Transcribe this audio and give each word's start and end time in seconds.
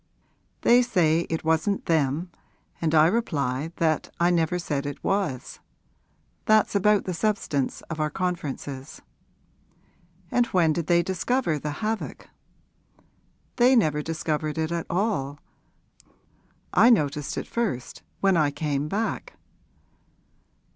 'They 0.61 0.81
say 0.81 1.19
it 1.29 1.43
wasn't 1.45 1.85
them, 1.85 2.31
and 2.81 2.95
I 2.95 3.05
reply 3.05 3.71
that 3.75 4.11
I 4.19 4.31
never 4.31 4.57
said 4.57 4.87
it 4.87 5.03
was. 5.03 5.59
That's 6.45 6.73
about 6.73 7.05
the 7.05 7.13
substance 7.13 7.81
of 7.81 7.99
our 7.99 8.09
conferences.' 8.09 9.03
'And 10.31 10.47
when 10.47 10.73
did 10.73 10.87
they 10.87 11.03
discover 11.03 11.59
the 11.59 11.85
havoc?' 11.85 12.31
'They 13.57 13.75
never 13.75 14.01
discovered 14.01 14.57
it 14.57 14.71
at 14.71 14.87
all. 14.89 15.39
I 16.73 16.89
noticed 16.89 17.37
it 17.37 17.45
first 17.45 18.01
when 18.21 18.35
I 18.35 18.49
came 18.49 18.87
back.' 18.87 19.37